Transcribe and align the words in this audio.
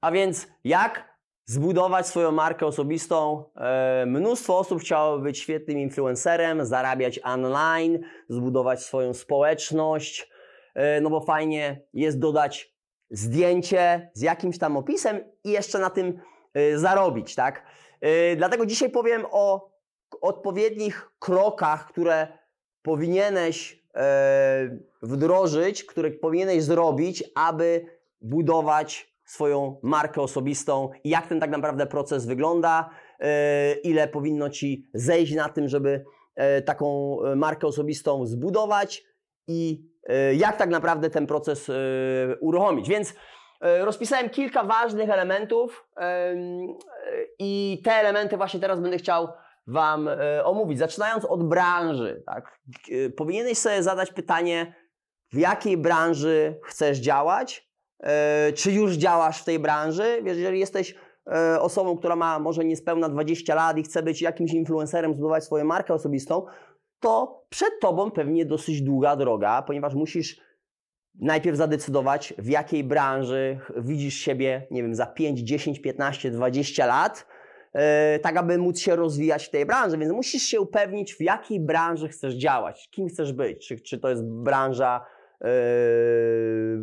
A 0.00 0.12
więc 0.12 0.46
jak 0.64 1.18
zbudować 1.46 2.06
swoją 2.06 2.32
markę 2.32 2.66
osobistą? 2.66 3.44
E, 3.56 4.04
mnóstwo 4.06 4.58
osób 4.58 4.80
chciało 4.80 5.18
być 5.18 5.38
świetnym 5.38 5.78
influencerem, 5.78 6.64
zarabiać 6.64 7.20
online, 7.22 7.98
zbudować 8.28 8.82
swoją 8.82 9.14
społeczność, 9.14 10.30
e, 10.74 11.00
no 11.00 11.10
bo 11.10 11.20
fajnie 11.20 11.82
jest 11.94 12.18
dodać 12.18 12.74
zdjęcie 13.10 14.10
z 14.14 14.22
jakimś 14.22 14.58
tam 14.58 14.76
opisem 14.76 15.20
i 15.44 15.50
jeszcze 15.50 15.78
na 15.78 15.90
tym 15.90 16.20
e, 16.54 16.78
zarobić, 16.78 17.34
tak? 17.34 17.66
Dlatego 18.36 18.66
dzisiaj 18.66 18.90
powiem 18.90 19.26
o 19.30 19.70
odpowiednich 20.20 21.10
krokach, 21.18 21.88
które 21.88 22.28
powinieneś 22.82 23.84
wdrożyć, 25.02 25.84
które 25.84 26.10
powinieneś 26.10 26.62
zrobić, 26.62 27.24
aby 27.34 27.86
budować 28.20 29.17
swoją 29.28 29.80
markę 29.82 30.20
osobistą 30.20 30.90
jak 31.04 31.26
ten 31.26 31.40
tak 31.40 31.50
naprawdę 31.50 31.86
proces 31.86 32.26
wygląda, 32.26 32.90
e, 33.20 33.72
ile 33.72 34.08
powinno 34.08 34.50
Ci 34.50 34.86
zejść 34.94 35.34
na 35.34 35.48
tym, 35.48 35.68
żeby 35.68 36.04
e, 36.34 36.62
taką 36.62 37.18
e, 37.22 37.36
markę 37.36 37.66
osobistą 37.66 38.26
zbudować 38.26 39.04
i 39.46 39.88
jak 40.32 40.56
tak 40.56 40.70
naprawdę 40.70 41.10
ten 41.10 41.26
proces 41.26 41.70
uruchomić. 42.40 42.88
Więc 42.88 43.14
rozpisałem 43.60 44.30
kilka 44.30 44.64
ważnych 44.64 45.10
elementów 45.10 45.86
em, 45.96 46.58
i 47.38 47.82
te 47.84 47.92
elementy 47.92 48.36
właśnie 48.36 48.60
teraz 48.60 48.80
będę 48.80 48.98
chciał 48.98 49.28
Wam 49.66 50.08
omówić. 50.44 50.78
Zaczynając 50.78 51.24
od 51.24 51.48
branży, 51.48 52.22
tak? 52.26 52.58
Powinieneś 53.16 53.58
sobie 53.58 53.82
zadać 53.82 54.12
pytanie, 54.12 54.74
w 55.32 55.38
jakiej 55.38 55.76
branży 55.76 56.60
chcesz 56.64 56.98
działać, 56.98 57.67
czy 58.54 58.72
już 58.72 58.92
działasz 58.92 59.42
w 59.42 59.44
tej 59.44 59.58
branży. 59.58 60.22
Wiesz, 60.22 60.36
jeżeli 60.36 60.60
jesteś 60.60 60.94
e, 61.26 61.60
osobą, 61.60 61.96
która 61.96 62.16
ma 62.16 62.38
może 62.38 62.64
niespełna 62.64 63.08
20 63.08 63.54
lat 63.54 63.78
i 63.78 63.82
chce 63.82 64.02
być 64.02 64.22
jakimś 64.22 64.52
influencerem, 64.52 65.12
zbudować 65.12 65.44
swoją 65.44 65.64
markę 65.64 65.94
osobistą, 65.94 66.46
to 67.00 67.44
przed 67.48 67.80
Tobą 67.80 68.10
pewnie 68.10 68.46
dosyć 68.46 68.82
długa 68.82 69.16
droga, 69.16 69.62
ponieważ 69.62 69.94
musisz 69.94 70.40
najpierw 71.20 71.56
zadecydować, 71.56 72.34
w 72.38 72.48
jakiej 72.48 72.84
branży 72.84 73.58
widzisz 73.76 74.14
siebie, 74.14 74.66
nie 74.70 74.82
wiem, 74.82 74.94
za 74.94 75.06
5, 75.06 75.40
10, 75.40 75.80
15, 75.80 76.30
20 76.30 76.86
lat, 76.86 77.26
e, 77.72 78.18
tak 78.18 78.36
aby 78.36 78.58
móc 78.58 78.78
się 78.78 78.96
rozwijać 78.96 79.46
w 79.46 79.50
tej 79.50 79.66
branży. 79.66 79.98
Więc 79.98 80.12
musisz 80.12 80.42
się 80.42 80.60
upewnić, 80.60 81.14
w 81.14 81.20
jakiej 81.20 81.60
branży 81.60 82.08
chcesz 82.08 82.34
działać, 82.34 82.88
kim 82.90 83.08
chcesz 83.08 83.32
być. 83.32 83.68
Czy, 83.68 83.80
czy 83.80 83.98
to 83.98 84.08
jest 84.08 84.24
branża 84.24 85.04
e, 85.40 85.48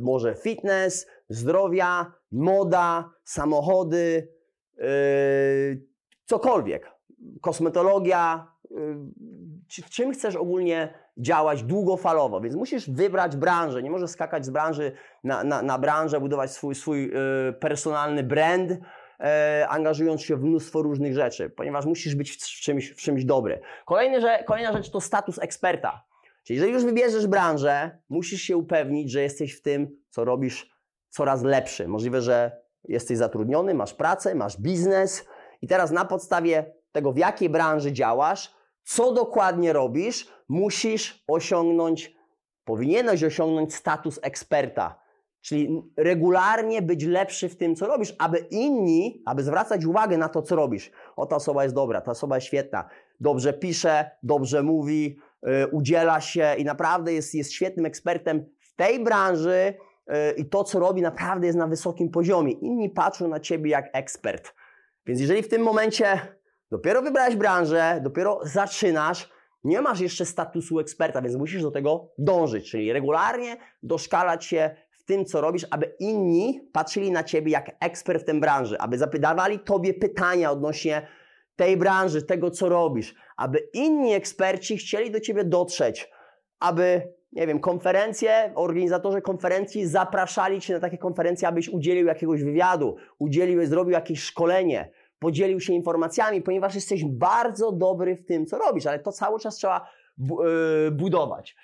może 0.02 0.36
fitness, 0.36 1.08
zdrowia, 1.30 2.12
moda, 2.32 3.10
samochody, 3.24 4.28
e, 4.80 4.86
cokolwiek, 6.26 6.92
kosmetologia, 7.42 8.56
w 9.70 9.90
czym 9.90 10.12
chcesz 10.12 10.36
ogólnie 10.36 10.94
działać 11.18 11.64
długofalowo, 11.64 12.42
więc 12.42 12.56
musisz 12.56 12.90
wybrać 12.90 13.36
branżę, 13.36 13.84
nie 13.84 13.92
możesz 13.92 14.10
skakać 14.10 14.46
z 14.46 14.50
branży 14.50 14.92
na, 15.24 15.44
na, 15.44 15.62
na 15.62 15.80
branżę, 15.80 16.20
budować 16.20 16.52
swój, 16.52 16.76
swój 16.76 17.12
e, 17.14 17.54
personalny 17.54 18.24
brand, 18.24 18.72
e, 19.20 19.68
angażując 19.70 20.22
się 20.22 20.36
w 20.36 20.44
mnóstwo 20.44 20.82
różnych 20.82 21.14
rzeczy, 21.14 21.50
ponieważ 21.50 21.86
musisz 21.86 22.16
być 22.16 22.32
w, 22.32 22.38
czymś, 22.38 22.90
w 22.90 22.98
czymś 22.98 23.26
dobry. 23.26 23.60
Kolejny, 23.86 24.22
że, 24.22 24.44
kolejna 24.44 24.74
rzecz 24.74 24.90
to 24.90 25.02
status 25.02 25.40
eksperta. 25.40 26.04
Czyli 26.46 26.58
jeżeli 26.58 26.74
już 26.74 26.84
wybierzesz 26.84 27.28
branżę, 27.28 27.98
musisz 28.10 28.42
się 28.42 28.58
upewnić, 28.58 29.12
że 29.12 29.22
jesteś 29.22 29.58
w 29.58 29.62
tym, 29.62 29.98
co 30.10 30.26
robisz 30.26 30.70
coraz 31.10 31.44
lepszy. 31.44 31.88
Możliwe, 31.88 32.22
że 32.22 32.62
jesteś 32.84 33.18
zatrudniony, 33.18 33.74
masz 33.74 33.94
pracę, 33.94 34.36
masz 34.36 34.62
biznes 34.62 35.26
i 35.62 35.68
teraz 35.68 35.92
na 35.92 36.06
podstawie 36.06 36.74
tego, 36.92 37.12
w 37.12 37.18
jakiej 37.18 37.50
branży 37.50 37.94
działasz, 37.94 38.56
co 38.84 39.14
dokładnie 39.14 39.74
robisz, 39.74 40.28
musisz 40.50 41.24
osiągnąć, 41.28 42.16
powinieneś 42.64 43.24
osiągnąć 43.24 43.76
status 43.76 44.20
eksperta. 44.24 45.00
Czyli 45.42 45.82
regularnie 45.98 46.82
być 46.82 47.04
lepszy 47.04 47.50
w 47.50 47.58
tym, 47.58 47.76
co 47.76 47.88
robisz, 47.88 48.16
aby 48.20 48.38
inni, 48.38 49.24
aby 49.26 49.44
zwracać 49.44 49.86
uwagę 49.86 50.18
na 50.18 50.30
to, 50.30 50.42
co 50.42 50.56
robisz. 50.56 50.92
O, 51.16 51.26
ta 51.26 51.36
osoba 51.36 51.64
jest 51.64 51.76
dobra, 51.76 52.02
ta 52.02 52.12
osoba 52.12 52.36
jest 52.36 52.48
świetna, 52.48 52.90
dobrze 53.20 53.54
pisze, 53.54 54.12
dobrze 54.24 54.64
mówi, 54.64 55.18
udziela 55.72 56.22
się 56.22 56.56
i 56.58 56.66
naprawdę 56.66 57.14
jest, 57.14 57.36
jest 57.36 57.54
świetnym 57.54 57.86
ekspertem 57.86 58.46
w 58.60 58.76
tej 58.76 59.04
branży 59.04 59.74
yy, 60.08 60.16
i 60.38 60.50
to, 60.50 60.64
co 60.64 60.80
robi, 60.80 61.02
naprawdę 61.02 61.48
jest 61.48 61.58
na 61.58 61.68
wysokim 61.68 62.10
poziomie. 62.10 62.52
Inni 62.52 62.90
patrzą 62.90 63.28
na 63.28 63.40
ciebie 63.40 63.72
jak 63.72 63.90
ekspert. 63.94 64.54
Więc 65.06 65.22
jeżeli 65.22 65.44
w 65.44 65.48
tym 65.48 65.62
momencie 65.62 66.20
dopiero 66.72 67.02
wybrałeś 67.02 67.36
branżę, 67.36 68.00
dopiero 68.04 68.40
zaczynasz, 68.44 69.30
nie 69.64 69.82
masz 69.82 70.00
jeszcze 70.00 70.26
statusu 70.26 70.80
eksperta, 70.80 71.22
więc 71.22 71.36
musisz 71.36 71.62
do 71.62 71.72
tego 71.72 72.14
dążyć, 72.18 72.72
czyli 72.72 72.94
regularnie 72.94 73.58
doszkalać 73.84 74.46
się 74.46 74.76
w 74.92 75.04
tym, 75.06 75.26
co 75.26 75.42
robisz, 75.42 75.66
aby 75.72 75.96
inni 76.00 76.70
patrzyli 76.74 77.12
na 77.12 77.24
ciebie 77.24 77.52
jak 77.52 77.72
ekspert 77.80 78.22
w 78.22 78.26
tej 78.26 78.40
branży, 78.40 78.80
aby 78.80 78.98
zadawali 78.98 79.60
tobie 79.60 79.94
pytania 79.94 80.52
odnośnie 80.52 81.08
tej 81.56 81.78
branży, 81.78 82.22
tego, 82.22 82.52
co 82.52 82.70
robisz, 82.70 83.16
aby 83.38 83.70
inni 83.74 84.14
eksperci 84.14 84.78
chcieli 84.78 85.12
do 85.12 85.20
ciebie 85.20 85.44
dotrzeć, 85.44 86.10
aby, 86.60 87.14
nie 87.32 87.48
wiem, 87.48 87.60
konferencje, 87.60 88.52
organizatorzy 88.56 89.22
konferencji 89.22 89.88
zapraszali 89.88 90.62
cię 90.62 90.74
na 90.74 90.80
takie 90.80 90.98
konferencje, 90.98 91.48
abyś 91.48 91.70
udzielił 91.70 92.08
jakiegoś 92.08 92.44
wywiadu, 92.44 92.96
udzielił, 93.20 93.66
zrobił 93.66 93.92
jakieś 93.92 94.24
szkolenie, 94.24 94.92
podzielił 95.20 95.60
się 95.60 95.74
informacjami, 95.74 96.42
ponieważ 96.42 96.76
jesteś 96.76 97.06
bardzo 97.06 97.72
dobry 97.72 98.16
w 98.16 98.26
tym, 98.26 98.46
co 98.46 98.58
robisz, 98.58 98.86
ale 98.86 99.00
to 99.00 99.12
cały 99.12 99.40
czas 99.40 99.56
trzeba 99.56 99.90
yy, 100.18 100.92
budować. 100.92 101.56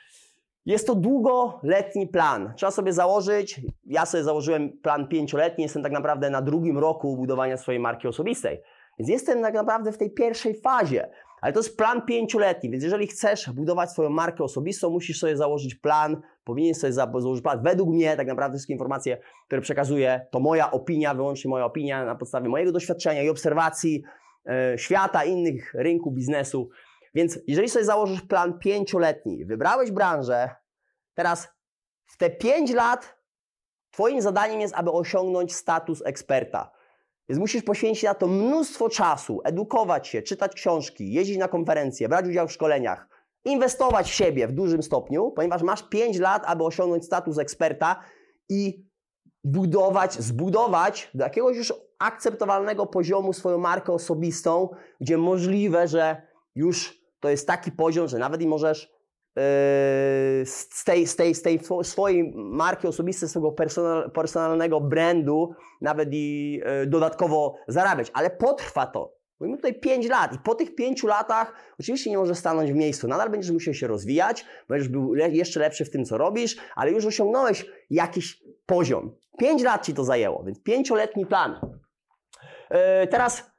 Jest 0.65 0.87
to 0.87 0.95
długoletni 0.95 2.07
plan. 2.07 2.53
Trzeba 2.55 2.71
sobie 2.71 2.93
założyć, 2.93 3.61
ja 3.85 4.05
sobie 4.05 4.23
założyłem 4.23 4.77
plan 4.77 5.07
pięcioletni, 5.07 5.63
jestem 5.63 5.83
tak 5.83 5.91
naprawdę 5.91 6.29
na 6.29 6.41
drugim 6.41 6.77
roku 6.77 7.17
budowania 7.17 7.57
swojej 7.57 7.79
marki 7.79 8.07
osobistej. 8.07 8.61
Więc 9.01 9.09
jestem 9.09 9.41
tak 9.41 9.53
naprawdę 9.53 9.91
w 9.91 9.97
tej 9.97 10.11
pierwszej 10.11 10.61
fazie. 10.61 11.09
Ale 11.41 11.53
to 11.53 11.59
jest 11.59 11.77
plan 11.77 12.01
pięcioletni, 12.05 12.69
więc 12.69 12.83
jeżeli 12.83 13.07
chcesz 13.07 13.49
budować 13.49 13.91
swoją 13.91 14.09
markę 14.09 14.43
osobistą, 14.43 14.89
musisz 14.89 15.19
sobie 15.19 15.37
założyć 15.37 15.75
plan, 15.75 16.21
powinien 16.43 16.75
sobie 16.75 16.93
za- 16.93 17.11
założyć 17.17 17.43
plan. 17.43 17.63
Według 17.63 17.89
mnie 17.89 18.17
tak 18.17 18.27
naprawdę 18.27 18.57
wszystkie 18.57 18.73
informacje, 18.73 19.17
które 19.47 19.61
przekazuję, 19.61 20.27
to 20.31 20.39
moja 20.39 20.71
opinia, 20.71 21.13
wyłącznie 21.13 21.49
moja 21.49 21.65
opinia 21.65 22.05
na 22.05 22.15
podstawie 22.15 22.49
mojego 22.49 22.71
doświadczenia 22.71 23.23
i 23.23 23.29
obserwacji 23.29 24.03
e, 24.45 24.77
świata, 24.77 25.23
innych 25.23 25.73
rynku, 25.73 26.11
biznesu. 26.11 26.69
Więc 27.13 27.39
jeżeli 27.47 27.69
sobie 27.69 27.85
założysz 27.85 28.21
plan 28.21 28.59
pięcioletni, 28.59 29.45
wybrałeś 29.45 29.91
branżę, 29.91 30.49
teraz 31.13 31.49
w 32.05 32.17
te 32.17 32.29
pięć 32.29 32.73
lat 32.73 33.21
Twoim 33.91 34.21
zadaniem 34.21 34.61
jest, 34.61 34.75
aby 34.75 34.91
osiągnąć 34.91 35.55
status 35.55 36.01
eksperta. 36.05 36.71
Więc 37.31 37.39
musisz 37.39 37.63
poświęcić 37.63 38.03
na 38.03 38.13
to 38.13 38.27
mnóstwo 38.27 38.89
czasu, 38.89 39.41
edukować 39.43 40.07
się, 40.07 40.21
czytać 40.21 40.53
książki, 40.53 41.13
jeździć 41.13 41.37
na 41.37 41.47
konferencje, 41.47 42.09
brać 42.09 42.25
udział 42.25 42.47
w 42.47 42.51
szkoleniach, 42.51 43.07
inwestować 43.45 44.11
w 44.11 44.13
siebie 44.13 44.47
w 44.47 44.51
dużym 44.51 44.83
stopniu, 44.83 45.31
ponieważ 45.31 45.61
masz 45.61 45.89
5 45.89 46.19
lat, 46.19 46.43
aby 46.45 46.63
osiągnąć 46.63 47.05
status 47.05 47.37
eksperta 47.37 47.99
i 48.49 48.85
budować, 49.43 50.13
zbudować 50.13 51.09
do 51.13 51.23
jakiegoś 51.23 51.57
już 51.57 51.73
akceptowalnego 51.99 52.85
poziomu 52.85 53.33
swoją 53.33 53.57
markę 53.57 53.93
osobistą, 53.93 54.69
gdzie 55.01 55.17
możliwe, 55.17 55.87
że 55.87 56.21
już 56.55 57.01
to 57.19 57.29
jest 57.29 57.47
taki 57.47 57.71
poziom, 57.71 58.07
że 58.07 58.17
nawet 58.19 58.41
i 58.41 58.47
możesz 58.47 58.93
z 60.45 60.83
tej, 60.85 61.07
z 61.07 61.15
tej, 61.15 61.35
z 61.35 61.41
tej 61.41 61.59
swojej 61.83 62.33
marki 62.35 62.87
osobistej, 62.87 63.29
swojego 63.29 63.51
personal, 63.51 64.11
personalnego 64.11 64.81
brandu 64.81 65.55
nawet 65.81 66.09
i 66.11 66.53
yy, 66.79 66.87
dodatkowo 66.87 67.55
zarabiać, 67.67 68.11
ale 68.13 68.29
potrwa 68.29 68.85
to. 68.85 69.13
Mówimy 69.39 69.57
tutaj 69.57 69.79
5 69.79 70.09
lat 70.09 70.35
i 70.35 70.39
po 70.39 70.55
tych 70.55 70.75
5 70.75 71.03
latach 71.03 71.53
oczywiście 71.79 72.09
nie 72.09 72.17
możesz 72.17 72.37
stanąć 72.37 72.71
w 72.71 72.75
miejscu. 72.75 73.07
Nadal 73.07 73.29
będziesz 73.29 73.51
musiał 73.51 73.73
się 73.73 73.87
rozwijać, 73.87 74.45
będziesz 74.69 74.87
był 74.87 75.13
le- 75.13 75.29
jeszcze 75.29 75.59
lepszy 75.59 75.85
w 75.85 75.89
tym, 75.89 76.05
co 76.05 76.17
robisz, 76.17 76.57
ale 76.75 76.91
już 76.91 77.05
osiągnąłeś 77.05 77.65
jakiś 77.89 78.43
poziom. 78.65 79.15
5 79.37 79.63
lat 79.63 79.85
ci 79.85 79.93
to 79.93 80.03
zajęło, 80.03 80.43
więc 80.43 80.63
pięcioletni 80.63 81.25
plan. 81.25 81.59
Yy, 82.71 82.77
teraz 83.07 83.51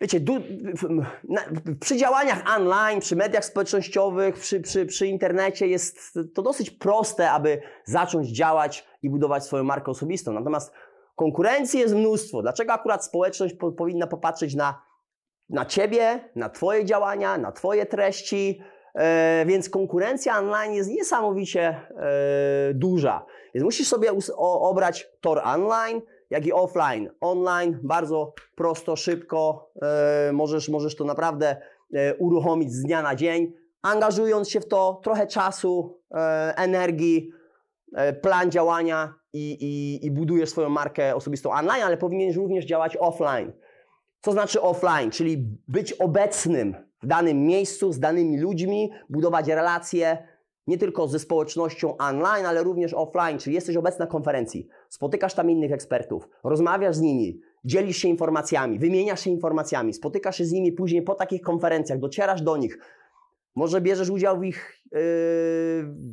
Wiecie, 0.00 0.20
du, 0.20 0.34
na, 1.28 1.42
przy 1.80 1.96
działaniach 1.96 2.56
online, 2.56 3.00
przy 3.00 3.16
mediach 3.16 3.44
społecznościowych, 3.44 4.34
przy, 4.34 4.60
przy, 4.60 4.86
przy 4.86 5.06
internecie 5.06 5.66
jest 5.66 6.18
to 6.34 6.42
dosyć 6.42 6.70
proste, 6.70 7.30
aby 7.30 7.62
zacząć 7.84 8.28
działać 8.28 8.88
i 9.02 9.10
budować 9.10 9.44
swoją 9.44 9.64
markę 9.64 9.90
osobistą. 9.90 10.32
Natomiast 10.32 10.72
konkurencji 11.16 11.80
jest 11.80 11.94
mnóstwo. 11.94 12.42
Dlaczego 12.42 12.72
akurat 12.72 13.04
społeczność 13.04 13.54
po, 13.54 13.72
powinna 13.72 14.06
popatrzeć 14.06 14.54
na, 14.54 14.82
na 15.48 15.64
Ciebie, 15.64 16.30
na 16.36 16.50
Twoje 16.50 16.84
działania, 16.84 17.38
na 17.38 17.52
Twoje 17.52 17.86
treści? 17.86 18.62
E, 18.94 19.44
więc 19.46 19.70
konkurencja 19.70 20.38
online 20.38 20.72
jest 20.72 20.90
niesamowicie 20.90 21.60
e, 21.60 22.74
duża. 22.74 23.26
Więc 23.54 23.64
musisz 23.64 23.88
sobie 23.88 24.12
us- 24.12 24.32
o, 24.36 24.70
obrać 24.70 25.08
tor 25.20 25.40
online 25.44 26.02
jak 26.30 26.46
i 26.46 26.52
offline. 26.52 27.10
Online 27.20 27.78
bardzo 27.82 28.34
prosto, 28.54 28.96
szybko, 28.96 29.70
e, 29.82 30.32
możesz, 30.32 30.68
możesz 30.68 30.96
to 30.96 31.04
naprawdę 31.04 31.56
e, 31.94 32.14
uruchomić 32.14 32.72
z 32.72 32.82
dnia 32.82 33.02
na 33.02 33.14
dzień, 33.14 33.52
angażując 33.82 34.50
się 34.50 34.60
w 34.60 34.68
to 34.68 35.00
trochę 35.02 35.26
czasu, 35.26 36.00
e, 36.14 36.54
energii, 36.56 37.30
plan 38.22 38.50
działania 38.50 39.14
i, 39.32 39.50
i, 39.50 40.06
i 40.06 40.10
budujesz 40.10 40.50
swoją 40.50 40.68
markę 40.68 41.14
osobistą 41.14 41.50
online, 41.50 41.82
ale 41.82 41.96
powinieneś 41.96 42.36
również 42.36 42.64
działać 42.64 42.96
offline. 42.96 43.52
Co 44.20 44.32
znaczy 44.32 44.60
offline? 44.60 45.10
Czyli 45.10 45.58
być 45.68 45.92
obecnym 45.92 46.74
w 47.02 47.06
danym 47.06 47.46
miejscu, 47.46 47.92
z 47.92 48.00
danymi 48.00 48.40
ludźmi, 48.40 48.90
budować 49.08 49.48
relacje 49.48 50.26
nie 50.66 50.78
tylko 50.78 51.08
ze 51.08 51.18
społecznością 51.18 51.96
online, 51.96 52.46
ale 52.46 52.62
również 52.62 52.94
offline, 52.94 53.38
czyli 53.38 53.54
jesteś 53.54 53.76
obecny 53.76 53.98
na 53.98 54.06
konferencji, 54.06 54.66
spotykasz 54.88 55.34
tam 55.34 55.50
innych 55.50 55.72
ekspertów, 55.72 56.28
rozmawiasz 56.44 56.96
z 56.96 57.00
nimi, 57.00 57.40
dzielisz 57.64 57.96
się 57.96 58.08
informacjami, 58.08 58.78
wymieniasz 58.78 59.20
się 59.20 59.30
informacjami, 59.30 59.94
spotykasz 59.94 60.38
się 60.38 60.44
z 60.44 60.52
nimi 60.52 60.72
później 60.72 61.02
po 61.02 61.14
takich 61.14 61.42
konferencjach, 61.42 61.98
docierasz 61.98 62.42
do 62.42 62.56
nich, 62.56 62.78
może 63.54 63.80
bierzesz 63.80 64.10
udział 64.10 64.40
w 64.40 64.44
ich, 64.44 64.82
yy, 64.92 65.00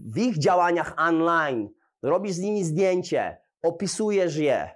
w 0.06 0.18
ich 0.18 0.38
działaniach 0.38 0.94
online, 0.98 1.70
robisz 2.02 2.34
z 2.34 2.40
nimi 2.40 2.64
zdjęcie, 2.64 3.38
opisujesz 3.62 4.38
je, 4.38 4.70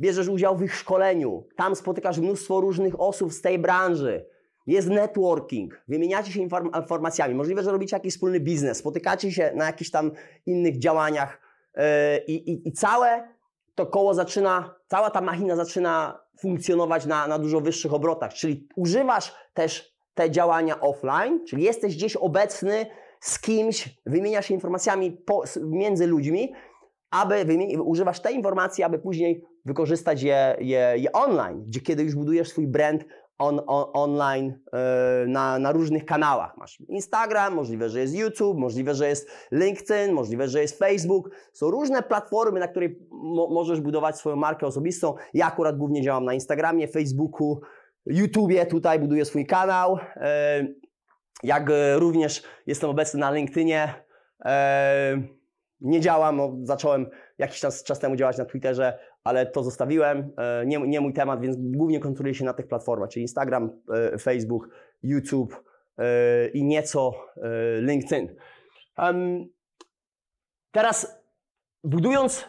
bierzesz 0.00 0.28
udział 0.28 0.56
w 0.56 0.62
ich 0.62 0.74
szkoleniu, 0.74 1.46
tam 1.56 1.76
spotykasz 1.76 2.18
mnóstwo 2.18 2.60
różnych 2.60 3.00
osób 3.00 3.32
z 3.32 3.40
tej 3.40 3.58
branży, 3.58 4.26
jest 4.68 4.88
networking, 4.88 5.82
wymieniacie 5.88 6.32
się 6.32 6.40
informacjami, 6.40 7.34
możliwe, 7.34 7.62
że 7.62 7.72
robicie 7.72 7.96
jakiś 7.96 8.14
wspólny 8.14 8.40
biznes, 8.40 8.78
spotykacie 8.78 9.32
się 9.32 9.52
na 9.54 9.66
jakichś 9.66 9.90
tam 9.90 10.10
innych 10.46 10.78
działaniach 10.78 11.40
yy, 11.76 11.82
i, 12.26 12.68
i 12.68 12.72
całe 12.72 13.28
to 13.74 13.86
koło 13.86 14.14
zaczyna, 14.14 14.74
cała 14.88 15.10
ta 15.10 15.20
machina 15.20 15.56
zaczyna 15.56 16.20
funkcjonować 16.40 17.06
na, 17.06 17.26
na 17.26 17.38
dużo 17.38 17.60
wyższych 17.60 17.94
obrotach, 17.94 18.34
czyli 18.34 18.68
używasz 18.76 19.34
też 19.54 19.94
te 20.14 20.30
działania 20.30 20.80
offline, 20.80 21.44
czyli 21.46 21.62
jesteś 21.62 21.96
gdzieś 21.96 22.16
obecny 22.16 22.86
z 23.20 23.40
kimś, 23.40 23.98
wymieniasz 24.06 24.46
się 24.46 24.54
informacjami 24.54 25.12
po, 25.12 25.44
między 25.62 26.06
ludźmi, 26.06 26.52
aby 27.10 27.46
używasz 27.84 28.20
tej 28.20 28.34
informacji, 28.34 28.84
aby 28.84 28.98
później 28.98 29.44
wykorzystać 29.64 30.22
je, 30.22 30.56
je, 30.60 30.94
je 30.96 31.12
online, 31.12 31.64
gdzie 31.66 31.80
kiedy 31.80 32.02
już 32.02 32.14
budujesz 32.14 32.48
swój 32.48 32.66
brand 32.66 33.04
on, 33.38 33.60
on, 33.66 33.84
online 33.92 34.58
yy, 34.72 35.28
na, 35.28 35.58
na 35.58 35.72
różnych 35.72 36.04
kanałach. 36.04 36.56
Masz 36.56 36.80
Instagram, 36.80 37.54
możliwe, 37.54 37.88
że 37.88 38.00
jest 38.00 38.14
YouTube, 38.14 38.58
możliwe, 38.58 38.94
że 38.94 39.08
jest 39.08 39.30
LinkedIn, 39.52 40.12
możliwe, 40.12 40.48
że 40.48 40.62
jest 40.62 40.78
Facebook. 40.78 41.30
Są 41.52 41.70
różne 41.70 42.02
platformy, 42.02 42.60
na 42.60 42.68
której 42.68 42.98
mo 43.10 43.48
możesz 43.48 43.80
budować 43.80 44.16
swoją 44.16 44.36
markę 44.36 44.66
osobistą. 44.66 45.14
Ja 45.34 45.46
akurat 45.46 45.76
głównie 45.76 46.02
działam 46.02 46.24
na 46.24 46.34
Instagramie, 46.34 46.88
Facebooku, 46.88 47.60
YouTubie, 48.06 48.66
tutaj 48.66 48.98
buduję 48.98 49.24
swój 49.24 49.46
kanał. 49.46 49.98
Yy, 50.16 50.74
jak 51.42 51.70
również 51.96 52.42
jestem 52.66 52.90
obecny 52.90 53.20
na 53.20 53.30
LinkedInie. 53.30 53.94
Yy, 54.44 54.50
nie 55.80 56.00
działam, 56.00 56.66
zacząłem 56.66 57.06
jakiś 57.38 57.60
czas, 57.60 57.84
czas 57.84 57.98
temu 57.98 58.16
działać 58.16 58.38
na 58.38 58.44
Twitterze, 58.44 58.98
ale 59.28 59.46
to 59.46 59.62
zostawiłem. 59.62 60.32
E, 60.36 60.66
nie, 60.66 60.78
nie 60.78 61.00
mój 61.00 61.12
temat, 61.12 61.40
więc 61.40 61.56
głównie 61.58 62.00
koncentruję 62.00 62.34
się 62.34 62.44
na 62.44 62.52
tych 62.52 62.68
platformach, 62.68 63.10
czyli 63.10 63.22
Instagram, 63.22 63.70
e, 64.14 64.18
Facebook, 64.18 64.68
YouTube 65.02 65.64
e, 65.98 66.48
i 66.48 66.64
nieco 66.64 67.14
LinkedIn. 67.80 68.28
Teraz 70.70 71.22
budując 71.84 72.44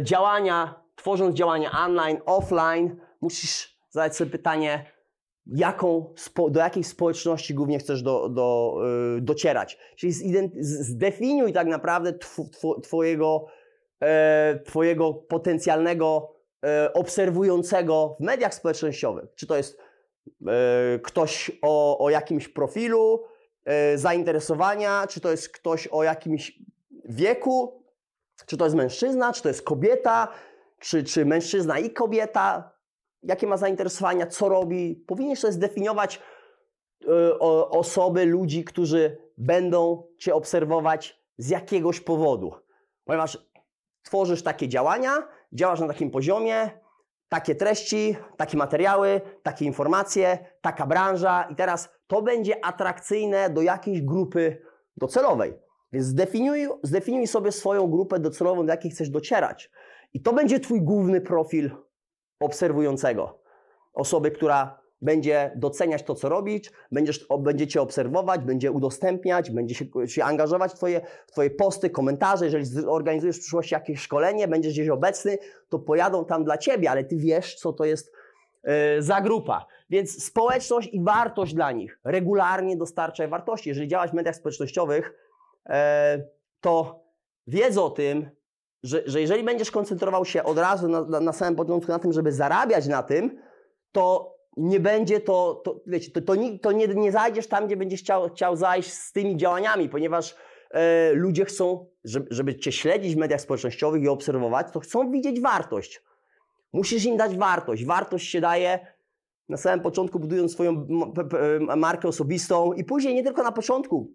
działania, 0.00 0.82
tworząc 0.94 1.34
działania 1.34 1.70
online, 1.84 2.18
offline, 2.26 2.96
musisz 3.20 3.78
zadać 3.90 4.16
sobie 4.16 4.30
pytanie, 4.30 4.92
jaką, 5.46 6.14
do 6.50 6.60
jakiej 6.60 6.84
społeczności 6.84 7.54
głównie 7.54 7.78
chcesz 7.78 8.02
do, 8.02 8.28
do, 8.28 8.76
docierać. 9.20 9.78
Czyli 9.96 10.12
zdefiniuj 10.60 11.52
tak 11.52 11.66
naprawdę 11.66 12.12
tw, 12.12 12.50
tw, 12.50 12.80
twojego 12.82 13.46
Twojego 14.64 15.14
potencjalnego 15.14 16.32
e, 16.64 16.92
obserwującego 16.92 18.16
w 18.20 18.24
mediach 18.24 18.54
społecznościowych. 18.54 19.24
Czy 19.34 19.46
to 19.46 19.56
jest 19.56 19.78
e, 20.46 20.98
ktoś 20.98 21.50
o, 21.62 21.98
o 22.04 22.10
jakimś 22.10 22.48
profilu, 22.48 23.22
e, 23.64 23.98
zainteresowania, 23.98 25.06
czy 25.06 25.20
to 25.20 25.30
jest 25.30 25.48
ktoś 25.48 25.86
o 25.86 26.04
jakimś 26.04 26.58
wieku, 27.04 27.84
czy 28.46 28.56
to 28.56 28.64
jest 28.64 28.76
mężczyzna, 28.76 29.32
czy 29.32 29.42
to 29.42 29.48
jest 29.48 29.62
kobieta, 29.62 30.28
czy, 30.78 31.04
czy 31.04 31.24
mężczyzna 31.24 31.78
i 31.78 31.90
kobieta, 31.90 32.72
jakie 33.22 33.46
ma 33.46 33.56
zainteresowania, 33.56 34.26
co 34.26 34.48
robi. 34.48 35.04
Powinieneś 35.06 35.38
sobie 35.38 35.52
zdefiniować 35.52 36.20
e, 37.08 37.38
osoby, 37.68 38.24
ludzi, 38.24 38.64
którzy 38.64 39.16
będą 39.38 40.02
Cię 40.18 40.34
obserwować 40.34 41.22
z 41.38 41.48
jakiegoś 41.48 42.00
powodu. 42.00 42.54
Ponieważ 43.04 43.51
tworzysz 44.02 44.42
takie 44.42 44.68
działania, 44.68 45.28
działasz 45.52 45.80
na 45.80 45.88
takim 45.88 46.10
poziomie, 46.10 46.70
takie 47.28 47.54
treści, 47.54 48.16
takie 48.36 48.56
materiały, 48.56 49.20
takie 49.42 49.64
informacje, 49.64 50.38
taka 50.60 50.86
branża 50.86 51.42
i 51.42 51.56
teraz 51.56 51.88
to 52.06 52.22
będzie 52.22 52.64
atrakcyjne 52.64 53.50
do 53.50 53.62
jakiejś 53.62 54.02
grupy 54.02 54.62
docelowej. 54.96 55.58
Więc 55.92 56.06
zdefiniuj, 56.06 56.68
zdefiniuj 56.82 57.26
sobie 57.26 57.52
swoją 57.52 57.90
grupę 57.90 58.18
docelową, 58.18 58.66
do 58.66 58.72
jakiej 58.72 58.90
chcesz 58.90 59.10
docierać. 59.10 59.70
I 60.14 60.22
to 60.22 60.32
będzie 60.32 60.60
Twój 60.60 60.82
główny 60.82 61.20
profil 61.20 61.70
obserwującego. 62.40 63.42
Osoby, 63.92 64.30
która 64.30 64.81
będzie 65.02 65.50
doceniać 65.56 66.02
to, 66.02 66.14
co 66.14 66.28
robisz, 66.28 66.70
będziesz, 66.92 67.26
będzie 67.38 67.66
Cię 67.66 67.80
obserwować, 67.80 68.40
będzie 68.40 68.70
udostępniać, 68.70 69.50
będzie 69.50 69.74
się, 69.74 69.84
się 70.06 70.24
angażować 70.24 70.72
w 70.72 70.74
twoje, 70.74 71.00
w 71.26 71.32
twoje 71.32 71.50
posty, 71.50 71.90
komentarze. 71.90 72.44
Jeżeli 72.44 72.64
zorganizujesz 72.64 73.36
w 73.36 73.40
przyszłości 73.40 73.74
jakieś 73.74 74.00
szkolenie, 74.00 74.48
będziesz 74.48 74.72
gdzieś 74.72 74.88
obecny, 74.88 75.38
to 75.68 75.78
pojadą 75.78 76.24
tam 76.24 76.44
dla 76.44 76.58
Ciebie, 76.58 76.90
ale 76.90 77.04
Ty 77.04 77.16
wiesz, 77.16 77.54
co 77.54 77.72
to 77.72 77.84
jest 77.84 78.12
yy, 78.64 78.72
za 78.98 79.20
grupa. 79.20 79.66
Więc 79.90 80.24
społeczność 80.24 80.88
i 80.92 81.04
wartość 81.04 81.54
dla 81.54 81.72
nich 81.72 81.98
regularnie 82.04 82.76
dostarczaj 82.76 83.28
wartości. 83.28 83.68
Jeżeli 83.68 83.88
działasz 83.88 84.10
w 84.10 84.14
mediach 84.14 84.36
społecznościowych, 84.36 85.12
yy, 85.68 85.74
to 86.60 87.04
wiedz 87.46 87.76
o 87.76 87.90
tym, 87.90 88.30
że, 88.82 89.02
że 89.06 89.20
jeżeli 89.20 89.44
będziesz 89.44 89.70
koncentrował 89.70 90.24
się 90.24 90.44
od 90.44 90.58
razu 90.58 90.88
na, 90.88 91.04
na, 91.04 91.20
na 91.20 91.32
samym 91.32 91.56
początku 91.56 91.92
na 91.92 91.98
tym, 91.98 92.12
żeby 92.12 92.32
zarabiać 92.32 92.86
na 92.86 93.02
tym, 93.02 93.38
to 93.92 94.32
nie 94.56 94.80
będzie 94.80 95.20
to, 95.20 95.62
to 95.64 95.80
wiecie, 95.86 96.10
to, 96.10 96.20
to, 96.20 96.34
nie, 96.34 96.58
to 96.58 96.72
nie, 96.72 96.88
nie 96.88 97.12
zajdziesz 97.12 97.46
tam, 97.46 97.66
gdzie 97.66 97.76
będziesz 97.76 98.00
chciał, 98.00 98.28
chciał 98.28 98.56
zajść 98.56 98.92
z 98.92 99.12
tymi 99.12 99.36
działaniami, 99.36 99.88
ponieważ 99.88 100.36
e, 100.70 101.12
ludzie 101.12 101.44
chcą, 101.44 101.86
żeby, 102.04 102.26
żeby 102.30 102.56
Cię 102.56 102.72
śledzić 102.72 103.14
w 103.14 103.18
mediach 103.18 103.40
społecznościowych 103.40 104.02
i 104.02 104.08
obserwować, 104.08 104.66
to 104.72 104.80
chcą 104.80 105.10
widzieć 105.10 105.40
wartość. 105.40 106.02
Musisz 106.72 107.04
im 107.04 107.16
dać 107.16 107.36
wartość. 107.36 107.84
Wartość 107.84 108.30
się 108.30 108.40
daje 108.40 108.86
na 109.48 109.56
samym 109.56 109.80
początku, 109.80 110.20
budując 110.20 110.52
swoją 110.52 110.86
markę 111.76 112.08
osobistą 112.08 112.72
i 112.72 112.84
później 112.84 113.14
nie 113.14 113.22
tylko 113.22 113.42
na 113.42 113.52
początku, 113.52 114.12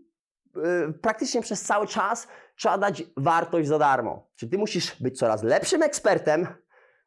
e, 0.56 0.94
praktycznie 0.94 1.42
przez 1.42 1.62
cały 1.62 1.88
czas 1.88 2.28
trzeba 2.56 2.78
dać 2.78 3.04
wartość 3.18 3.68
za 3.68 3.80
darmo. 3.80 4.28
Czyli 4.36 4.52
Ty 4.52 4.58
musisz 4.58 5.02
być 5.02 5.18
coraz 5.18 5.44
lepszym 5.44 5.84
ekspertem, 5.84 6.48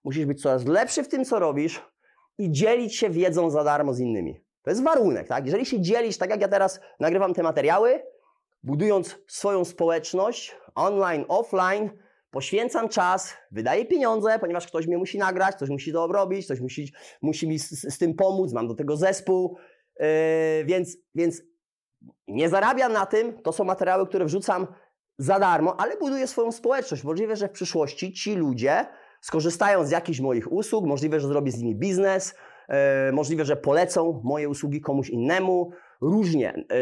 musisz 0.04 0.26
być 0.26 0.42
coraz 0.42 0.66
lepszy 0.66 1.02
w 1.02 1.08
tym, 1.08 1.24
co 1.24 1.38
robisz, 1.38 1.89
i 2.38 2.52
dzielić 2.52 2.96
się 2.96 3.10
wiedzą 3.10 3.50
za 3.50 3.64
darmo 3.64 3.94
z 3.94 4.00
innymi. 4.00 4.44
To 4.62 4.70
jest 4.70 4.82
warunek, 4.82 5.28
tak? 5.28 5.46
Jeżeli 5.46 5.66
się 5.66 5.80
dzielisz, 5.80 6.18
tak 6.18 6.30
jak 6.30 6.40
ja 6.40 6.48
teraz 6.48 6.80
nagrywam 7.00 7.34
te 7.34 7.42
materiały, 7.42 8.02
budując 8.62 9.18
swoją 9.26 9.64
społeczność 9.64 10.56
online, 10.74 11.24
offline, 11.28 11.90
poświęcam 12.30 12.88
czas, 12.88 13.34
wydaję 13.50 13.86
pieniądze, 13.86 14.38
ponieważ 14.38 14.66
ktoś 14.66 14.86
mnie 14.86 14.98
musi 14.98 15.18
nagrać, 15.18 15.56
ktoś 15.56 15.68
musi 15.68 15.92
to 15.92 16.04
obrobić, 16.04 16.44
ktoś 16.44 16.60
musi, 16.60 16.92
musi 17.22 17.48
mi 17.48 17.58
z, 17.58 17.94
z 17.94 17.98
tym 17.98 18.14
pomóc, 18.14 18.52
mam 18.52 18.68
do 18.68 18.74
tego 18.74 18.96
zespół, 18.96 19.56
yy, 20.00 20.06
więc, 20.64 20.96
więc 21.14 21.42
nie 22.28 22.48
zarabiam 22.48 22.92
na 22.92 23.06
tym, 23.06 23.42
to 23.42 23.52
są 23.52 23.64
materiały, 23.64 24.06
które 24.06 24.24
wrzucam 24.24 24.66
za 25.18 25.38
darmo, 25.38 25.80
ale 25.80 25.96
buduję 25.96 26.26
swoją 26.26 26.52
społeczność. 26.52 27.04
Możliwe, 27.04 27.36
że 27.36 27.48
w 27.48 27.52
przyszłości 27.52 28.12
ci 28.12 28.34
ludzie 28.34 28.86
skorzystają 29.20 29.84
z 29.84 29.90
jakichś 29.90 30.20
moich 30.20 30.52
usług, 30.52 30.86
możliwe, 30.86 31.20
że 31.20 31.28
zrobię 31.28 31.52
z 31.52 31.58
nimi 31.58 31.76
biznes, 31.76 32.34
e, 32.68 33.12
możliwe, 33.12 33.44
że 33.44 33.56
polecą 33.56 34.20
moje 34.24 34.48
usługi 34.48 34.80
komuś 34.80 35.10
innemu. 35.10 35.70
Różnie, 36.00 36.54
e, 36.54 36.74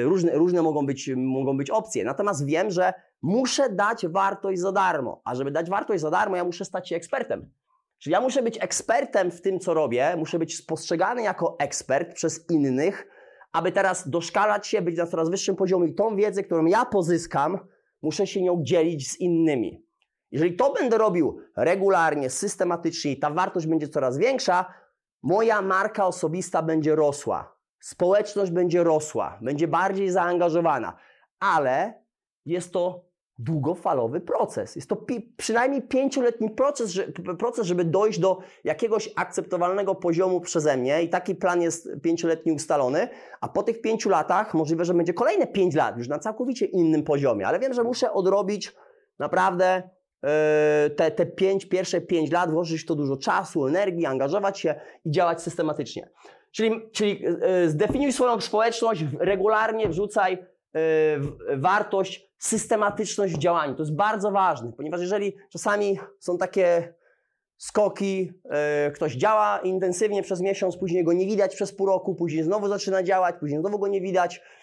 e, 0.00 0.02
różne, 0.04 0.32
różne 0.32 0.62
mogą, 0.62 0.86
być, 0.86 1.10
mogą 1.16 1.56
być 1.56 1.70
opcje. 1.70 2.04
Natomiast 2.04 2.46
wiem, 2.46 2.70
że 2.70 2.92
muszę 3.22 3.70
dać 3.70 4.06
wartość 4.06 4.60
za 4.60 4.72
darmo. 4.72 5.20
A 5.24 5.34
żeby 5.34 5.50
dać 5.50 5.70
wartość 5.70 6.00
za 6.00 6.10
darmo, 6.10 6.36
ja 6.36 6.44
muszę 6.44 6.64
stać 6.64 6.88
się 6.88 6.96
ekspertem. 6.96 7.50
Czyli 7.98 8.12
ja 8.12 8.20
muszę 8.20 8.42
być 8.42 8.58
ekspertem 8.60 9.30
w 9.30 9.40
tym, 9.40 9.58
co 9.58 9.74
robię, 9.74 10.14
muszę 10.16 10.38
być 10.38 10.56
spostrzegany 10.56 11.22
jako 11.22 11.56
ekspert 11.58 12.14
przez 12.14 12.50
innych, 12.50 13.08
aby 13.52 13.72
teraz 13.72 14.08
doszkalać 14.08 14.66
się, 14.66 14.82
być 14.82 14.96
na 14.96 15.06
coraz 15.06 15.30
wyższym 15.30 15.56
poziomie 15.56 15.88
i 15.88 15.94
tą 15.94 16.16
wiedzę, 16.16 16.42
którą 16.42 16.66
ja 16.66 16.84
pozyskam, 16.84 17.58
muszę 18.02 18.26
się 18.26 18.42
nią 18.42 18.62
dzielić 18.62 19.10
z 19.10 19.20
innymi. 19.20 19.84
Jeżeli 20.32 20.56
to 20.56 20.72
będę 20.72 20.98
robił 20.98 21.38
regularnie, 21.56 22.30
systematycznie 22.30 23.12
i 23.12 23.18
ta 23.18 23.30
wartość 23.30 23.66
będzie 23.66 23.88
coraz 23.88 24.18
większa, 24.18 24.74
moja 25.22 25.62
marka 25.62 26.06
osobista 26.06 26.62
będzie 26.62 26.94
rosła. 26.94 27.56
Społeczność 27.80 28.50
będzie 28.50 28.84
rosła, 28.84 29.38
będzie 29.42 29.68
bardziej 29.68 30.10
zaangażowana, 30.10 30.96
ale 31.40 32.02
jest 32.46 32.72
to 32.72 33.04
długofalowy 33.38 34.20
proces. 34.20 34.76
Jest 34.76 34.88
to 34.88 34.96
pi- 34.96 35.34
przynajmniej 35.36 35.82
pięcioletni 35.82 36.50
proces, 36.50 36.90
że, 36.90 37.04
proces, 37.38 37.66
żeby 37.66 37.84
dojść 37.84 38.18
do 38.18 38.38
jakiegoś 38.64 39.10
akceptowalnego 39.16 39.94
poziomu 39.94 40.40
przeze 40.40 40.76
mnie 40.76 41.02
i 41.02 41.08
taki 41.08 41.34
plan 41.34 41.62
jest 41.62 41.88
pięcioletni 42.02 42.52
ustalony, 42.52 43.08
a 43.40 43.48
po 43.48 43.62
tych 43.62 43.80
pięciu 43.80 44.08
latach 44.08 44.54
możliwe, 44.54 44.84
że 44.84 44.94
będzie 44.94 45.14
kolejne 45.14 45.46
pięć 45.46 45.74
lat 45.74 45.98
już 45.98 46.08
na 46.08 46.18
całkowicie 46.18 46.66
innym 46.66 47.02
poziomie, 47.04 47.46
ale 47.46 47.58
wiem, 47.58 47.74
że 47.74 47.82
muszę 47.84 48.12
odrobić 48.12 48.74
naprawdę 49.18 49.82
te, 50.96 51.10
te 51.10 51.26
pięć, 51.26 51.66
pierwsze 51.66 52.00
pięć 52.00 52.30
lat, 52.30 52.50
włożyć 52.50 52.86
to 52.86 52.94
dużo 52.94 53.16
czasu, 53.16 53.66
energii, 53.66 54.06
angażować 54.06 54.60
się 54.60 54.74
i 55.04 55.10
działać 55.10 55.42
systematycznie. 55.42 56.08
Czyli, 56.52 56.90
czyli 56.92 57.22
yy, 57.22 57.70
zdefiniuj 57.70 58.12
swoją 58.12 58.40
społeczność, 58.40 59.04
regularnie 59.18 59.88
wrzucaj 59.88 60.46
yy, 60.74 60.80
wartość, 61.56 62.32
systematyczność 62.38 63.34
w 63.34 63.38
działaniu. 63.38 63.74
To 63.74 63.82
jest 63.82 63.94
bardzo 63.94 64.30
ważne, 64.30 64.72
ponieważ 64.76 65.00
jeżeli 65.00 65.36
czasami 65.52 65.98
są 66.18 66.38
takie 66.38 66.94
skoki, 67.56 68.32
yy, 68.84 68.92
ktoś 68.92 69.12
działa 69.12 69.58
intensywnie 69.58 70.22
przez 70.22 70.40
miesiąc, 70.40 70.76
później 70.76 71.04
go 71.04 71.12
nie 71.12 71.26
widać 71.26 71.54
przez 71.54 71.72
pół 71.72 71.86
roku, 71.86 72.14
później 72.14 72.42
znowu 72.42 72.68
zaczyna 72.68 73.02
działać, 73.02 73.34
później 73.40 73.60
znowu 73.60 73.78
go 73.78 73.88
nie 73.88 74.00
widać, 74.00 74.36
yy, 74.36 74.61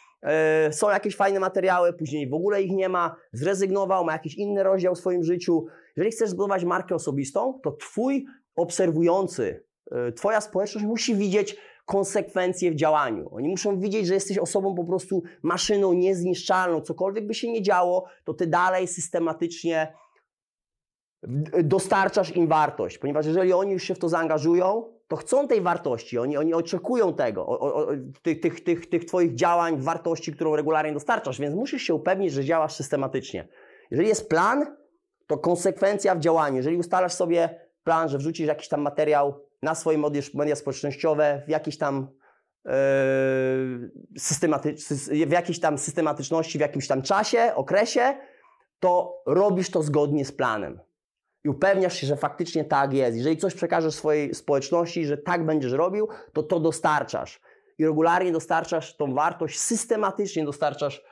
są 0.71 0.89
jakieś 0.89 1.15
fajne 1.15 1.39
materiały, 1.39 1.93
później 1.93 2.29
w 2.29 2.33
ogóle 2.33 2.63
ich 2.63 2.71
nie 2.71 2.89
ma, 2.89 3.15
zrezygnował, 3.33 4.05
ma 4.05 4.13
jakiś 4.13 4.35
inny 4.35 4.63
rozdział 4.63 4.95
w 4.95 4.99
swoim 4.99 5.23
życiu. 5.23 5.65
Jeżeli 5.95 6.11
chcesz 6.11 6.29
zbudować 6.29 6.63
markę 6.63 6.95
osobistą, 6.95 7.59
to 7.63 7.71
twój 7.71 8.25
obserwujący, 8.55 9.63
yy, 9.91 10.13
twoja 10.13 10.41
społeczność 10.41 10.87
musi 10.87 11.15
widzieć 11.15 11.57
konsekwencje 11.85 12.71
w 12.71 12.75
działaniu. 12.75 13.29
Oni 13.31 13.49
muszą 13.49 13.79
widzieć, 13.79 14.07
że 14.07 14.13
jesteś 14.13 14.37
osobą 14.37 14.75
po 14.75 14.83
prostu 14.83 15.23
maszyną 15.43 15.93
niezniszczalną. 15.93 16.81
Cokolwiek 16.81 17.27
by 17.27 17.33
się 17.33 17.51
nie 17.51 17.61
działo, 17.61 18.05
to 18.23 18.33
ty 18.33 18.47
dalej 18.47 18.87
systematycznie 18.87 19.93
dostarczasz 21.63 22.35
im 22.35 22.47
wartość, 22.47 22.97
ponieważ 22.97 23.25
jeżeli 23.25 23.53
oni 23.53 23.71
już 23.71 23.83
się 23.83 23.95
w 23.95 23.99
to 23.99 24.09
zaangażują, 24.09 24.98
to 25.09 25.15
chcą 25.15 25.47
tej 25.47 25.61
wartości, 25.61 26.17
oni, 26.17 26.37
oni 26.37 26.53
oczekują 26.53 27.13
tego, 27.13 27.47
o, 27.47 27.59
o, 27.59 27.87
tych, 28.21 28.39
tych, 28.39 28.63
tych, 28.63 28.89
tych 28.89 29.05
Twoich 29.05 29.35
działań, 29.35 29.81
wartości, 29.81 30.33
którą 30.33 30.55
regularnie 30.55 30.93
dostarczasz, 30.93 31.39
więc 31.39 31.55
musisz 31.55 31.81
się 31.81 31.93
upewnić, 31.93 32.33
że 32.33 32.45
działasz 32.45 32.73
systematycznie. 32.73 33.47
Jeżeli 33.91 34.09
jest 34.09 34.29
plan, 34.29 34.75
to 35.27 35.37
konsekwencja 35.37 36.15
w 36.15 36.19
działaniu. 36.19 36.57
Jeżeli 36.57 36.77
ustalasz 36.77 37.13
sobie 37.13 37.59
plan, 37.83 38.09
że 38.09 38.17
wrzucisz 38.17 38.47
jakiś 38.47 38.67
tam 38.67 38.81
materiał 38.81 39.45
na 39.61 39.75
swoje 39.75 39.97
media 40.33 40.55
społecznościowe 40.55 41.41
w 41.47 41.49
jakiejś 41.49 41.77
tam 41.77 42.07
yy, 42.65 42.71
w 45.25 45.31
jakiejś 45.31 45.59
tam 45.59 45.77
systematyczności, 45.77 46.57
w 46.57 46.61
jakimś 46.61 46.87
tam 46.87 47.01
czasie, 47.01 47.51
okresie, 47.55 48.17
to 48.79 49.21
robisz 49.25 49.71
to 49.71 49.83
zgodnie 49.83 50.25
z 50.25 50.31
planem. 50.31 50.79
I 51.43 51.49
upewniasz 51.49 51.97
się, 51.97 52.07
że 52.07 52.15
faktycznie 52.15 52.65
tak 52.65 52.93
jest. 52.93 53.17
Jeżeli 53.17 53.37
coś 53.37 53.53
przekażesz 53.53 53.93
swojej 53.93 54.35
społeczności, 54.35 55.05
że 55.05 55.17
tak 55.17 55.45
będziesz 55.45 55.71
robił, 55.71 56.07
to 56.33 56.43
to 56.43 56.59
dostarczasz. 56.59 57.41
I 57.77 57.85
regularnie 57.85 58.31
dostarczasz 58.31 58.97
tą 58.97 59.13
wartość, 59.13 59.59
systematycznie 59.59 60.45
dostarczasz 60.45 61.03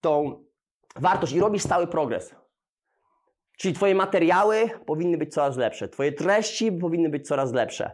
tą 0.00 0.44
wartość 0.96 1.32
i 1.32 1.40
robisz 1.40 1.62
stały 1.62 1.86
progres. 1.86 2.34
Czyli 3.58 3.74
Twoje 3.74 3.94
materiały 3.94 4.70
powinny 4.86 5.18
być 5.18 5.34
coraz 5.34 5.56
lepsze, 5.56 5.88
Twoje 5.88 6.12
treści 6.12 6.72
powinny 6.72 7.08
być 7.08 7.26
coraz 7.26 7.52
lepsze. 7.52 7.90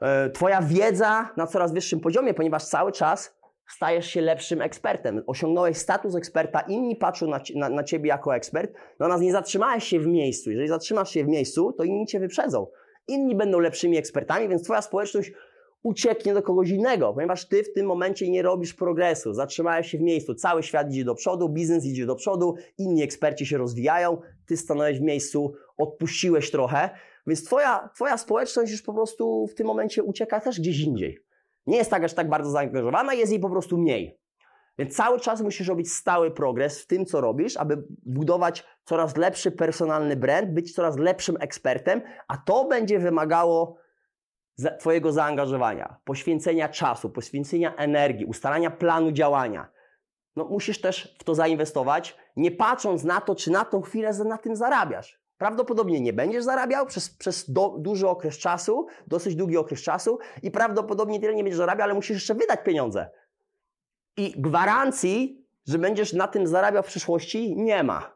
E, 0.00 0.30
twoja 0.30 0.62
wiedza 0.62 1.30
na 1.36 1.46
coraz 1.46 1.72
wyższym 1.72 2.00
poziomie, 2.00 2.34
ponieważ 2.34 2.64
cały 2.64 2.92
czas 2.92 3.39
stajesz 3.70 4.06
się 4.06 4.20
lepszym 4.20 4.62
ekspertem. 4.62 5.22
Osiągnąłeś 5.26 5.76
status 5.76 6.14
eksperta, 6.14 6.60
inni 6.60 6.96
patrzą 6.96 7.26
na, 7.26 7.40
na, 7.54 7.68
na 7.68 7.84
Ciebie 7.84 8.08
jako 8.08 8.36
ekspert, 8.36 8.72
no 8.98 9.08
nas 9.08 9.20
nie 9.20 9.32
zatrzymałeś 9.32 9.84
się 9.84 10.00
w 10.00 10.06
miejscu. 10.06 10.50
Jeżeli 10.50 10.68
zatrzymasz 10.68 11.10
się 11.10 11.24
w 11.24 11.28
miejscu, 11.28 11.72
to 11.72 11.84
inni 11.84 12.06
Cię 12.06 12.20
wyprzedzą. 12.20 12.66
Inni 13.08 13.34
będą 13.34 13.58
lepszymi 13.58 13.96
ekspertami, 13.96 14.48
więc 14.48 14.62
Twoja 14.62 14.82
społeczność 14.82 15.32
ucieknie 15.82 16.34
do 16.34 16.42
kogoś 16.42 16.70
innego, 16.70 17.14
ponieważ 17.14 17.48
Ty 17.48 17.62
w 17.62 17.72
tym 17.72 17.86
momencie 17.86 18.30
nie 18.30 18.42
robisz 18.42 18.74
progresu, 18.74 19.34
zatrzymałeś 19.34 19.90
się 19.90 19.98
w 19.98 20.00
miejscu, 20.00 20.34
cały 20.34 20.62
świat 20.62 20.90
idzie 20.90 21.04
do 21.04 21.14
przodu, 21.14 21.48
biznes 21.48 21.84
idzie 21.84 22.06
do 22.06 22.14
przodu, 22.14 22.54
inni 22.78 23.02
eksperci 23.02 23.46
się 23.46 23.58
rozwijają, 23.58 24.18
Ty 24.46 24.56
stanąłeś 24.56 24.98
w 24.98 25.02
miejscu, 25.02 25.52
odpuściłeś 25.76 26.50
trochę, 26.50 26.90
więc 27.26 27.44
twoja, 27.44 27.90
twoja 27.94 28.18
społeczność 28.18 28.72
już 28.72 28.82
po 28.82 28.94
prostu 28.94 29.46
w 29.46 29.54
tym 29.54 29.66
momencie 29.66 30.02
ucieka 30.02 30.40
też 30.40 30.60
gdzieś 30.60 30.80
indziej. 30.80 31.29
Nie 31.66 31.76
jest 31.76 31.90
tak 31.90 32.04
aż 32.04 32.14
tak 32.14 32.28
bardzo 32.28 32.50
zaangażowana, 32.50 33.14
jest 33.14 33.32
jej 33.32 33.40
po 33.40 33.50
prostu 33.50 33.78
mniej. 33.78 34.20
Więc 34.78 34.96
cały 34.96 35.20
czas 35.20 35.40
musisz 35.40 35.68
robić 35.68 35.92
stały 35.92 36.30
progres 36.30 36.82
w 36.82 36.86
tym, 36.86 37.06
co 37.06 37.20
robisz, 37.20 37.56
aby 37.56 37.84
budować 38.06 38.64
coraz 38.84 39.16
lepszy 39.16 39.52
personalny 39.52 40.16
brand, 40.16 40.50
być 40.50 40.74
coraz 40.74 40.98
lepszym 40.98 41.36
ekspertem, 41.40 42.02
a 42.28 42.36
to 42.36 42.64
będzie 42.64 42.98
wymagało 42.98 43.76
Twojego 44.78 45.12
zaangażowania, 45.12 45.96
poświęcenia 46.04 46.68
czasu, 46.68 47.10
poświęcenia 47.10 47.74
energii, 47.76 48.26
ustalania 48.26 48.70
planu 48.70 49.12
działania. 49.12 49.68
No, 50.36 50.44
musisz 50.44 50.80
też 50.80 51.16
w 51.18 51.24
to 51.24 51.34
zainwestować, 51.34 52.16
nie 52.36 52.50
patrząc 52.50 53.04
na 53.04 53.20
to, 53.20 53.34
czy 53.34 53.50
na 53.50 53.64
tą 53.64 53.80
chwilę 53.80 54.12
na 54.24 54.38
tym 54.38 54.56
zarabiasz. 54.56 55.19
Prawdopodobnie 55.40 56.00
nie 56.00 56.12
będziesz 56.12 56.44
zarabiał 56.44 56.86
przez, 56.86 57.10
przez 57.10 57.50
do, 57.50 57.76
duży 57.78 58.08
okres 58.08 58.38
czasu, 58.38 58.86
dosyć 59.06 59.34
długi 59.36 59.56
okres 59.56 59.82
czasu 59.82 60.18
i 60.42 60.50
prawdopodobnie 60.50 61.20
tyle 61.20 61.34
nie 61.34 61.42
będziesz 61.42 61.58
zarabiał, 61.58 61.84
ale 61.84 61.94
musisz 61.94 62.16
jeszcze 62.16 62.34
wydać 62.34 62.60
pieniądze. 62.64 63.10
I 64.16 64.34
gwarancji, 64.36 65.46
że 65.68 65.78
będziesz 65.78 66.12
na 66.12 66.28
tym 66.28 66.46
zarabiał 66.46 66.82
w 66.82 66.86
przyszłości, 66.86 67.56
nie 67.56 67.82
ma. 67.82 68.14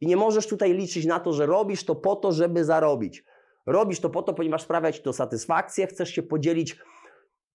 I 0.00 0.06
nie 0.06 0.16
możesz 0.16 0.46
tutaj 0.46 0.74
liczyć 0.74 1.06
na 1.06 1.20
to, 1.20 1.32
że 1.32 1.46
robisz 1.46 1.84
to 1.84 1.94
po 1.94 2.16
to, 2.16 2.32
żeby 2.32 2.64
zarobić. 2.64 3.24
Robisz 3.66 4.00
to 4.00 4.10
po 4.10 4.22
to, 4.22 4.34
ponieważ 4.34 4.62
sprawia 4.62 4.92
Ci 4.92 5.02
to 5.02 5.12
satysfakcję, 5.12 5.86
chcesz 5.86 6.10
się 6.10 6.22
podzielić 6.22 6.76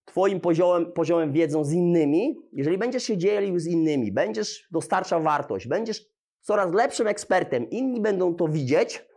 Twoim 0.06 0.40
poziomem, 0.40 0.92
poziomem 0.92 1.32
wiedzą 1.32 1.64
z 1.64 1.72
innymi. 1.72 2.36
Jeżeli 2.54 2.78
będziesz 2.78 3.04
się 3.04 3.18
dzielił 3.18 3.60
z 3.60 3.68
innymi, 3.68 4.12
będziesz 4.12 4.68
dostarczał 4.72 5.24
wartość, 5.24 5.68
będziesz 5.68 6.06
coraz 6.40 6.74
lepszym 6.74 7.08
ekspertem, 7.08 7.70
inni 7.70 8.02
będą 8.02 8.36
to 8.36 8.48
widzieć, 8.48 9.11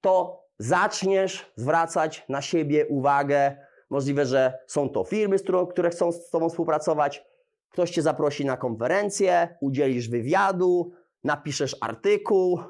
to 0.00 0.44
zaczniesz 0.58 1.52
zwracać 1.56 2.24
na 2.28 2.42
siebie 2.42 2.86
uwagę. 2.86 3.56
Możliwe, 3.90 4.26
że 4.26 4.58
są 4.66 4.88
to 4.88 5.04
firmy, 5.04 5.36
które 5.70 5.90
chcą 5.90 6.12
z 6.12 6.30
Tobą 6.30 6.48
współpracować. 6.48 7.24
Ktoś 7.70 7.90
Cię 7.90 8.02
zaprosi 8.02 8.44
na 8.44 8.56
konferencję, 8.56 9.56
udzielisz 9.60 10.08
wywiadu, 10.08 10.92
napiszesz 11.24 11.76
artykuł. 11.80 12.60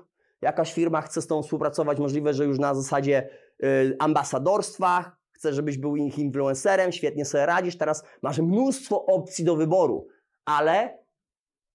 Jakaś 0.43 0.73
firma 0.73 1.01
chce 1.03 1.23
z 1.23 1.27
Tobą 1.27 1.43
współpracować, 1.43 1.99
możliwe, 1.99 2.35
że 2.35 2.45
już 2.45 2.59
na 2.59 2.75
zasadzie 2.75 3.29
y, 3.65 3.97
ambasadorstwa. 3.99 5.17
Chce, 5.33 5.53
żebyś 5.53 5.79
był 5.79 5.97
ich 5.97 6.19
influencerem, 6.19 6.93
świetnie 6.93 7.25
sobie 7.25 7.47
radzisz. 7.47 7.79
Teraz 7.79 8.05
masz 8.23 8.39
mnóstwo 8.39 9.07
opcji 9.07 9.45
do 9.45 9.57
wyboru, 9.57 10.07
ale 10.45 11.00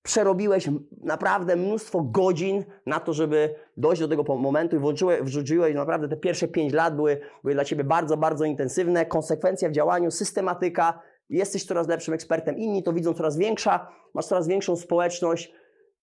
przerobiłeś 0.05 0.69
naprawdę 1.01 1.55
mnóstwo 1.55 2.01
godzin 2.01 2.63
na 2.85 2.99
to, 2.99 3.13
żeby 3.13 3.55
dojść 3.77 4.01
do 4.01 4.07
tego 4.07 4.35
momentu 4.35 4.75
i 4.75 4.79
włączyłeś, 4.79 5.21
wrzuciłeś 5.21 5.75
naprawdę 5.75 6.07
te 6.07 6.17
pierwsze 6.17 6.47
pięć 6.47 6.73
lat 6.73 6.95
były, 6.95 7.21
były 7.43 7.53
dla 7.53 7.65
Ciebie 7.65 7.83
bardzo, 7.83 8.17
bardzo 8.17 8.45
intensywne. 8.45 9.05
Konsekwencja 9.05 9.69
w 9.69 9.71
działaniu, 9.71 10.11
systematyka, 10.11 11.01
jesteś 11.29 11.65
coraz 11.65 11.87
lepszym 11.87 12.13
ekspertem, 12.13 12.57
inni 12.57 12.83
to 12.83 12.93
widzą 12.93 13.13
coraz 13.13 13.37
większa, 13.37 13.87
masz 14.13 14.25
coraz 14.25 14.47
większą 14.47 14.75
społeczność 14.75 15.53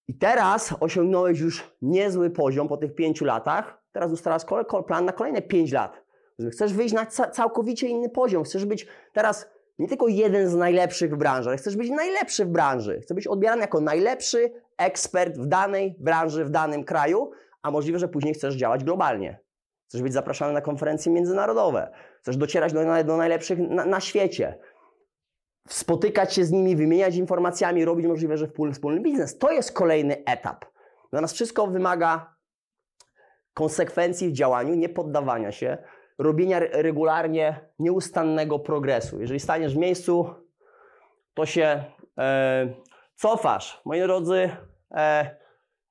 i 0.07 0.17
teraz 0.17 0.75
osiągnąłeś 0.79 1.39
już 1.39 1.75
niezły 1.81 2.29
poziom 2.29 2.67
po 2.67 2.77
tych 2.77 2.95
pięciu 2.95 3.25
latach. 3.25 3.81
Teraz 3.91 4.11
ustalasz 4.11 4.43
plan 4.87 5.05
na 5.05 5.11
kolejne 5.11 5.41
pięć 5.41 5.71
lat. 5.71 6.03
Chcesz 6.51 6.73
wyjść 6.73 6.93
na 6.93 7.05
całkowicie 7.05 7.87
inny 7.87 8.09
poziom, 8.09 8.43
chcesz 8.43 8.65
być 8.65 8.87
teraz 9.13 9.52
nie 9.79 9.87
tylko 9.87 10.07
jeden 10.07 10.49
z 10.49 10.55
najlepszych 10.55 11.13
w 11.13 11.17
branży, 11.17 11.49
ale 11.49 11.57
chcesz 11.57 11.75
być 11.75 11.89
najlepszy 11.89 12.45
w 12.45 12.49
branży. 12.49 12.99
Chcesz 13.01 13.15
być 13.15 13.27
odbierany 13.27 13.61
jako 13.61 13.81
najlepszy 13.81 14.53
ekspert 14.77 15.37
w 15.37 15.45
danej 15.45 15.95
branży, 15.99 16.45
w 16.45 16.49
danym 16.49 16.83
kraju, 16.83 17.31
a 17.61 17.71
możliwe, 17.71 17.99
że 17.99 18.07
później 18.07 18.33
chcesz 18.33 18.55
działać 18.55 18.83
globalnie. 18.83 19.39
Chcesz 19.87 20.01
być 20.01 20.13
zapraszany 20.13 20.53
na 20.53 20.61
konferencje 20.61 21.11
międzynarodowe. 21.11 21.91
Chcesz 22.21 22.37
docierać 22.37 22.73
do, 22.73 23.03
do 23.03 23.17
najlepszych 23.17 23.59
na, 23.59 23.85
na, 23.85 23.99
świecie. 23.99 24.59
Spotykać 25.67 26.33
się 26.33 26.45
z 26.45 26.51
nimi, 26.51 26.75
wymieniać 26.75 27.15
informacjami, 27.15 27.85
robić 27.85 28.05
możliwe, 28.05 28.37
że 28.37 28.47
wspólny, 28.47 28.73
wspólny 28.73 29.01
biznes. 29.01 29.37
To 29.37 29.51
jest 29.51 29.71
kolejny 29.71 30.23
etap. 30.25 30.65
Natomiast 31.11 31.33
wszystko 31.33 31.67
wymaga 31.67 32.35
konsekwencji 33.53 34.29
w 34.29 34.33
działaniu, 34.33 34.75
nie 34.75 34.89
poddawania 34.89 35.51
się, 35.51 35.77
robienia 36.17 36.59
regularnie 36.59 37.69
nieustannego 37.79 38.59
progresu. 38.59 39.21
Jeżeli 39.21 39.39
staniesz 39.39 39.73
w 39.73 39.77
miejscu, 39.77 40.25
to 41.33 41.45
się 41.45 41.83
e, 42.17 42.73
cofasz. 43.15 43.81
Moi 43.85 44.01
drodzy, 44.01 44.49
e, 44.91 45.35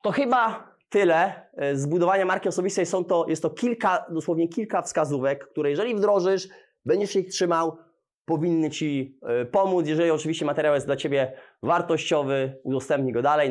to 0.02 0.10
chyba 0.10 0.72
tyle. 0.88 1.46
E, 1.56 1.76
Zbudowanie 1.76 2.24
marki 2.24 2.48
osobistej 2.48 2.86
są 2.86 3.04
to, 3.04 3.26
jest 3.28 3.42
to 3.42 3.50
kilka, 3.50 4.06
dosłownie 4.10 4.48
kilka 4.48 4.82
wskazówek, 4.82 5.48
które 5.48 5.70
jeżeli 5.70 5.94
wdrożysz, 5.94 6.48
będziesz 6.84 7.10
się 7.10 7.20
ich 7.20 7.28
trzymał, 7.28 7.76
powinny 8.24 8.70
Ci 8.70 9.18
e, 9.22 9.44
pomóc. 9.44 9.86
Jeżeli 9.86 10.10
oczywiście 10.10 10.44
materiał 10.44 10.74
jest 10.74 10.86
dla 10.86 10.96
Ciebie 10.96 11.32
wartościowy, 11.62 12.60
udostępnij 12.64 13.12
go 13.12 13.22
dalej. 13.22 13.40